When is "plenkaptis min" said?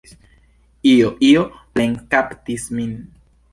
1.77-2.99